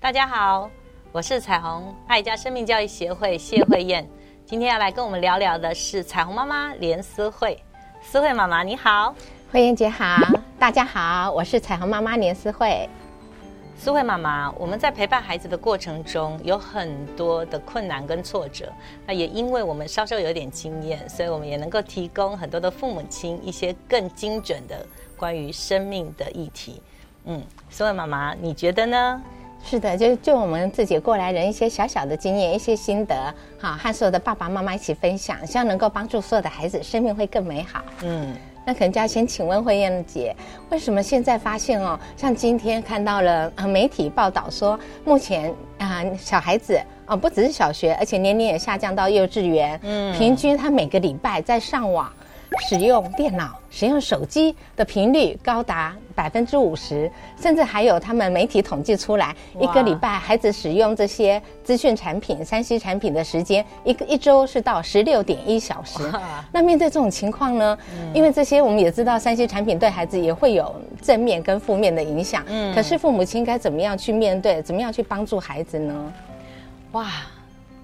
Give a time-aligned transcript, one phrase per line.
[0.00, 0.70] 大家好，
[1.10, 4.06] 我是彩虹爱家生命教育协会谢慧燕，
[4.44, 7.58] 今天要来跟我们聊聊的是彩虹妈妈连思慧。
[8.02, 9.14] 思慧妈妈你好，
[9.50, 10.18] 慧燕姐好，
[10.58, 12.86] 大家好，我是彩虹妈妈连思慧。
[13.76, 18.72] 思慧妈妈，我们在陪伴孩子的过程中有很多的困难跟挫折，
[19.06, 26.80] 那也因为我们稍稍有点经验，所以我们也能够提供很多的父母亲一些更精准的关于生命的议题。
[27.24, 29.22] 嗯，苏慧妈妈，你觉得呢？
[29.66, 37.82] 是的，就就我们自己过来人一些小小的经验、一些心得，哈，和所有的爸爸妈妈一起分享，希望能够帮助所有的孩子生命会更美好。
[38.02, 40.34] 嗯，那可能就要先请问慧燕姐，
[40.70, 52.12] 为什么现在发现哦，像今天看到了呃媒体报道说，目前啊小孩子啊不只是小学，而且年龄也下降到幼稚园，嗯，平均他每个礼拜在上网。
[52.68, 66.02] 使用电脑、使用手机的频率高达百分之五十，甚至还有他们媒体统计出来，一个礼拜孩子使用这些资讯产品、三 C 产品的时间，一个一周是到十六点一小时。
[66.52, 67.76] 那面对这种情况呢？
[68.14, 72.44] 因为这些我们也知道，三 C 产品对孩子也会有正面跟负面的影响。
[72.46, 74.62] 嗯，可是父母亲该怎么样去面对？
[74.62, 76.12] 怎么样去帮助孩子呢？
[76.92, 77.10] 哇！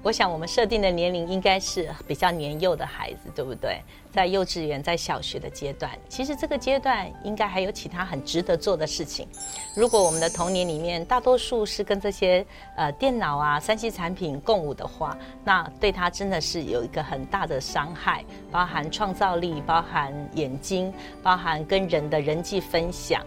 [0.00, 3.80] 我想，我们设定的年龄应该是比较年幼的孩子，对不对？
[4.12, 9.26] 在幼稚园、在小学的阶段，其实这个阶段应该还有其他很值得做的事情。
[9.74, 12.44] 如果我们的童年里面大多数是跟这些
[12.76, 23.22] 呃电脑啊、三 C 产品共舞的话，那对他真的是有一个很大的伤害，包含创造力、包含眼睛、包含跟人的人际分享。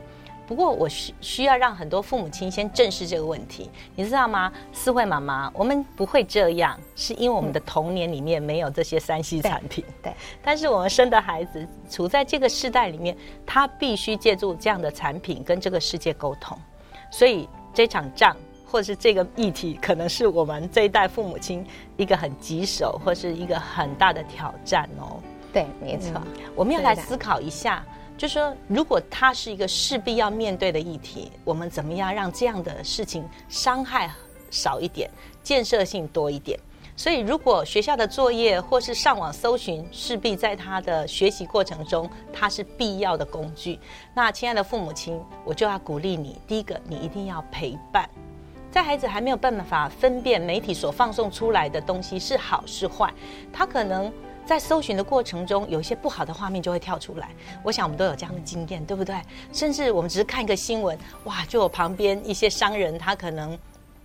[0.51, 4.51] 不过，我需需要让很多父母亲先正视这个问题，你知道吗？
[4.73, 9.81] 思慧妈妈，我们不会这样，是因为我们的童年里面没有这些三 C 产品。
[10.03, 10.13] 对。
[10.43, 16.57] 但是我们生的孩子处在这个世代里面，他必须借助这样的产品跟这个世界沟通。
[17.09, 18.35] 所以这场仗，
[18.69, 25.17] 或者是这个议题，可能是我们这一代父母亲一个很棘手，或是一个很大的挑战哦。
[25.53, 26.21] 对，没错。
[26.57, 27.81] 我们要来思考一下。
[28.21, 34.11] 就是说，如果它是一个势必要面对的议题，我们怎么样让这样的事情伤害
[34.51, 35.09] 少一点，
[35.41, 36.59] 建设性多一点？
[36.95, 43.79] 所以，如果学校的作业或是上网搜寻，势必在他的学习过程中，它是必要的工具。
[44.13, 48.07] 那，亲爱的父母亲，我就要鼓励你：第一个，你一定要陪伴，
[48.69, 53.11] 在孩子还没有办法分辨媒体所放送出来的东西是好是坏，
[53.51, 54.13] 他可能。
[54.45, 57.29] 在搜寻的过程中，有一些不好的画面就会跳出来。
[57.63, 59.15] 我想我们都有这样的经验，对不对？
[59.53, 63.57] 甚至我们只是看一个新闻，哇，就有旁边一些商人，他可能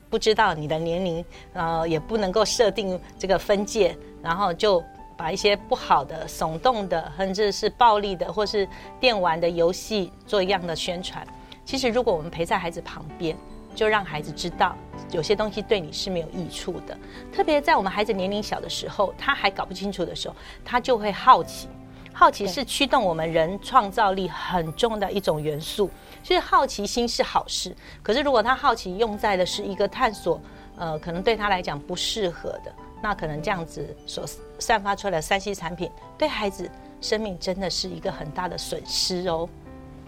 [0.09, 4.83] 不知道你的年龄，呃，也不能够设定这个分界，然后就
[5.17, 8.69] 把一些不好的、耸动的，甚至是暴力的，或是
[9.01, 11.27] 电玩的游戏做一样的宣传。
[11.65, 13.37] 其实，如果我们陪在孩子旁边，
[13.77, 14.75] 就让孩子知道，
[15.13, 16.99] 有些东西对你是没有益处的。
[17.33, 21.69] 特别在我们孩子年龄小的时候，他还搞不清楚的时候，他就会好奇。
[22.13, 25.91] 好奇是驱动我们人创造力很重的一种元素。
[26.23, 27.77] 所以好奇心是好事。
[28.03, 30.41] 可是如果他好奇用在的是一个探索，
[30.79, 34.25] 呃，可能对他来讲不适合的，那可能这样子所
[34.59, 36.71] 散发出来的三 C 产品，对孩子
[37.03, 39.47] 生命真的是一个很大的损失哦。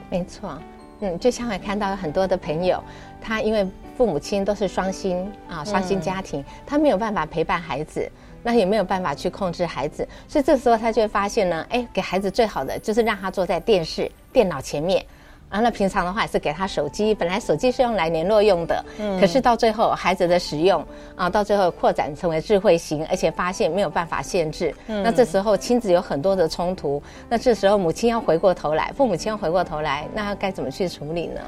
[0.09, 0.59] 没错。
[1.01, 2.83] 嗯，就像我看到很多的朋友，
[3.21, 3.67] 他因为
[3.97, 8.11] 父母亲都是双薪啊，双薪家庭，他没有办法陪伴孩子，
[8.43, 15.05] 那也没有办法去控制孩子，所以这时候他就会发现呢，哎，给孩子最好的就是让他坐在电视、电脑前面。
[15.49, 20.85] 啊，那平常的话也是给他手机，本来手机是用来联络用的，嗯，可是到最后孩子的使用
[21.17, 31.41] 啊，到最后扩展成为智慧型，而且发现没有办法限制，嗯，那这时候亲子有很多的冲突，那这时候母亲要回过头来，父母亲要回过头来，那该怎么去处理呢？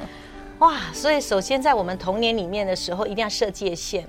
[0.61, 4.05] 哇，所以首先在我们童年里面的时候，一定要设界限，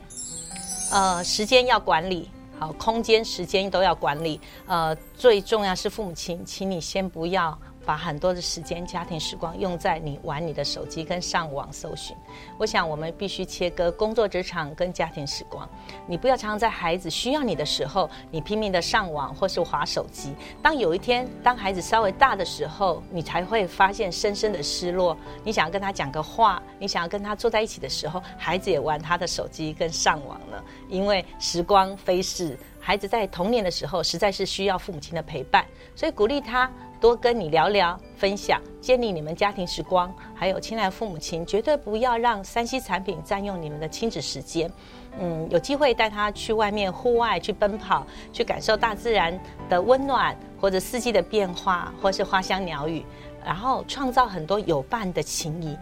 [0.92, 2.30] 呃，时间要管理
[2.60, 7.56] 好，空间、时间都要管理，呃，最重要是父母亲，请你先不要。
[7.84, 12.16] 把很多的时间、家庭时光用在你玩你的手机跟上网搜寻。
[12.60, 15.68] 我想我们必须切割工作职场跟家庭时光。
[16.06, 20.36] 你不要常常在孩子需要你的时候，你拼命的上网或是划手机。
[20.62, 25.18] 当有一天，当孩子稍微大的时候，你才会发现深深的失落。
[25.44, 30.64] 你想要跟他讲个话，你想要跟他坐在一起的时候，孩子也玩他的手机跟上网了。
[30.88, 36.70] 因为时光飞逝，孩子在童年的时候实在是需要父母亲的陪伴，所以鼓励他。
[37.00, 40.14] 多跟你聊聊、分享，建立你们家庭时光。
[40.36, 44.72] 还有，亲爱的父母亲，绝对不要让三 C 产品占用你们的亲子时间。
[45.20, 49.36] 嗯，有机会带他去外面户外去奔跑，去感受大自然
[49.68, 53.04] 的温暖，或者四季的变化，或是花香鸟语，
[53.44, 55.76] 然后创造很多有伴的情谊。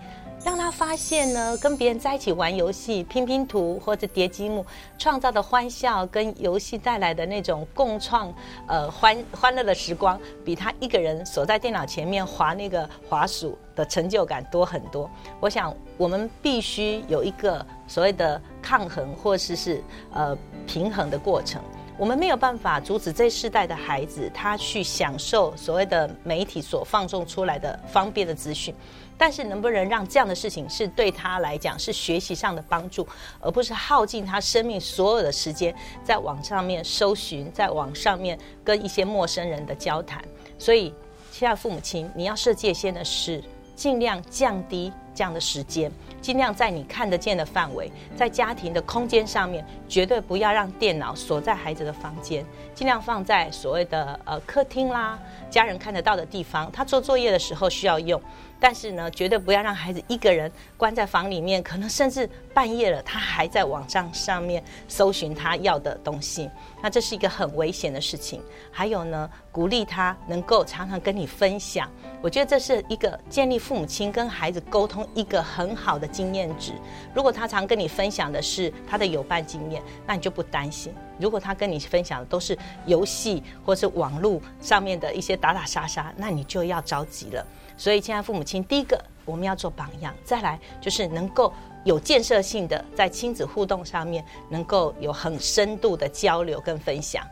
[0.50, 4.66] 让他发现呢，跟别人在一起玩游戏、拼拼图或者叠积木，
[4.98, 8.34] 创造的欢笑跟游戏带来的那种共创
[8.66, 15.08] 呃欢欢乐的时光，比他一个人锁在电脑前面划那个滑鼠的成就感多很多。
[15.40, 20.36] 我想，我们必须有一个所谓的抗衡或者是呃
[20.66, 21.62] 平衡的过程。
[22.00, 28.74] 我们没有办法阻止这世代的孩子他去享受所谓的媒体所放纵出来的方便的资讯。
[29.18, 33.06] 但是能不能让这样的事情是对他来讲是学习上的帮助，
[33.42, 40.24] 而不是耗尽他生命所有的时间在网上面搜寻，在网上面跟一些陌生人的交谈？
[40.58, 40.94] 所以，
[41.34, 43.44] 亲爱的父母亲，你要设界限的是
[43.76, 55.18] 尽量降低这样的时间，尽量在你看得见的范围，在家庭的空间上面，绝对不要让电脑锁在孩子的房间，尽量放在所谓的呃客厅啦，
[55.50, 58.22] 家人看得到的地方，他做作业的时候需要用。
[58.60, 66.50] 但是呢，绝对不要让孩子一个人关在房里面，可能甚至半夜了，他还在网上上面搜寻他要的东西，
[66.82, 68.42] 那这是一个很危险的事情。
[68.72, 71.90] 还有呢，鼓励他能够常常跟你分享，
[72.22, 76.74] 我觉得这是一个建立父母亲跟孩子沟通一个很好的经验值。
[77.14, 87.46] 如果他常跟你分享的是他的有伴经验，那你就不担心；如果他跟你分享的都是游戏或是网络上面的一些打打杀杀，那你就要着急了。
[87.78, 97.26] 所以，亲爱父母亲，第一个我们要做榜样，再来就是能够有建设性的在亲子互动上面，能够有很深度的交流跟分享。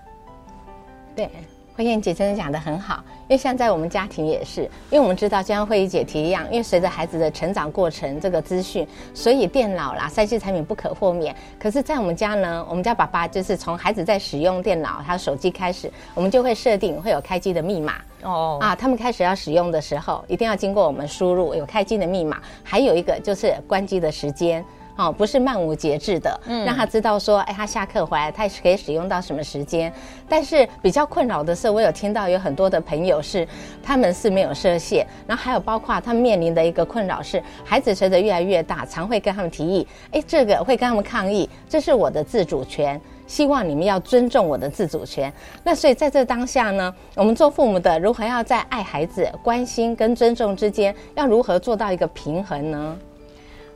[1.15, 1.29] 对。
[1.77, 11.35] 慧燕姐真的讲的很好，因为像在我们家庭也是，因为我们知道，就像慧怡姐提一样，因为随着孩子的成长过程，这个资讯，所以电脑啦、三 C 产品不可豁免。
[11.59, 24.65] 可是，在我们家呢，我们家爸爸就是从孩子在使用电脑、他手机开始，我们就会设定会有开机的密码哦啊，他们开始要使用的时候，一定要经过我们输入有开机的密码，还有一个就是关机的时间。
[24.97, 29.93] 哦，不是漫无节制的，嗯，让他知道说，哎，他下课回来，他可以使用到什么时间。
[30.27, 33.47] 但是比较困扰的是，我有听到有很多的朋友是，
[33.83, 45.31] 他们是没有设限，然后还有包括他们面临的一个困扰是，孩子随着越来越大，常会跟他们提议，哎，这个会跟他们抗议，这是我的自主权，希望你们要尊重我的自主权。
[45.63, 52.97] 那所以在这当下呢，我们做父母的如何要在爱孩子、关心跟尊重之间，要如何做到一个平衡呢？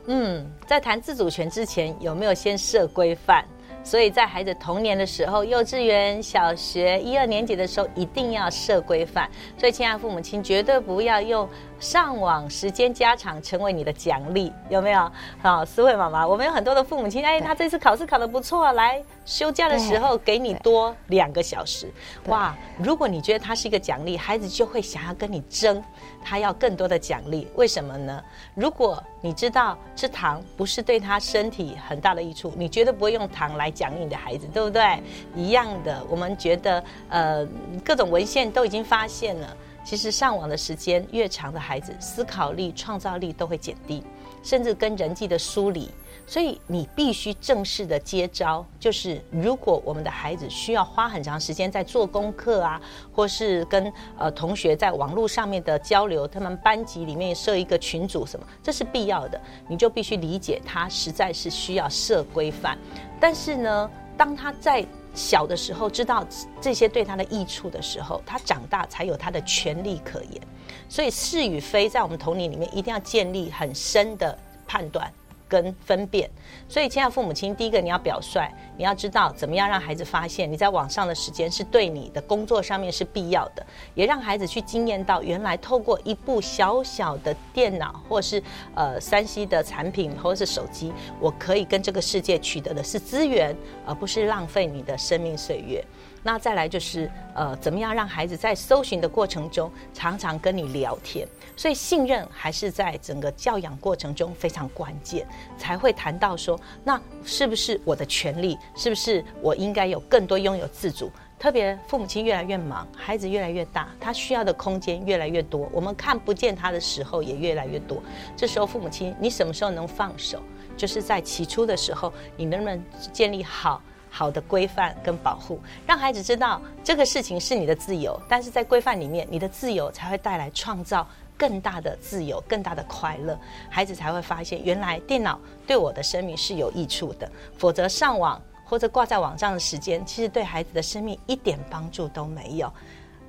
[0.06, 3.44] 嗯，在谈自主权之前，有没有先设规范？
[3.84, 9.28] 所以在孩子童年的时候，幼稚园、小学一二年级的时候，一定要设规范。
[9.58, 11.48] 所以，亲爱的父母亲，绝对不要用
[11.82, 15.10] 上网时间加长成为你的奖励，有没有？
[15.42, 21.92] 好，思慧妈妈，我们有很多的父母亲，哎，他这次考试考得不错，来休假的时候给你多两个小时。
[22.26, 25.82] 哇，如果你觉得他是一个奖励，孩子就会想要跟你争。
[26.24, 28.22] 他要更多的奖励，为什么呢？
[28.54, 35.02] 如果你知道吃糖不是对他身体很大的益处，你绝对不会用糖来奖励你的孩子，对不对？
[35.34, 37.44] 一样的，我们觉得，呃，
[37.84, 44.02] 各种文献都已经发现了，其实上网的时间越长的孩子，思考力、创造力都会减低，
[44.42, 45.90] 甚至跟人际的疏离。
[46.24, 52.80] 所以你必须正式的接招，就是如果我们的孩子需要花很长时间在做功课啊，
[53.12, 62.78] 或是跟呃同学在网络上面的交流，他们班级里面设一个群组什么，这是必要的，你就必须理解他实在是需要设规范。
[63.20, 66.26] 但是呢，当他在小的时候知道
[66.60, 70.40] 这些对他的益处的时候，他长大才有他的权利可言。
[70.88, 75.12] 所以是与非在我们童年里面一定要建立很深的判断。
[75.52, 76.30] 跟分辨，
[76.66, 88.42] 所以亲爱父母亲，第一个你要表率，你要知道怎么样让孩子发现你在网上的时间是对你的工作上面是必要的，也让孩子去经验到原来透过一部小小的电脑或是
[88.74, 90.90] 呃三 C 的产品或者是手机，
[91.20, 93.54] 我可以跟这个世界取得的是资源，
[93.84, 95.84] 而不是浪费你的生命岁月。
[96.22, 101.26] 那再来就是，呃，怎么样让孩子在搜寻的过程中常常跟你聊天？
[101.56, 105.26] 所以信任还是在整个教养过程中非常关键，
[105.58, 108.56] 才会谈到说，那是不是我的权利？
[108.76, 111.10] 是不是我应该有更多拥有自主？
[111.38, 118.00] 特别父母亲越来越忙，孩子越来越大，他需要的空间越来越多，我们看不见他的时候也越来越多。
[118.36, 120.40] 这时候父母亲，你什么时候能放手？
[120.76, 122.80] 就是在起初的时候，你能不能
[123.12, 123.82] 建立好？
[124.14, 133.36] 好的规范跟保护，让孩子知道这个事情是你的自由，但是在规范里面，你的自由才会带来创造更大的自由、更大的快乐。
[133.70, 137.26] 孩子才会发现，原来电脑对我的生命是有益处的，
[137.56, 142.70] 否则上网或者挂在网上的时间，其实对孩子的生命一点帮助都没有。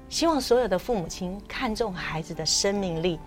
[0.09, 3.17] 希望所有的父母亲看重孩子的生命力，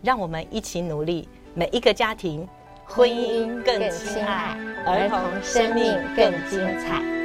[0.00, 2.48] 让我们一起努力，每一个家庭。
[2.92, 7.19] 婚姻更亲爱，儿童生命更精彩。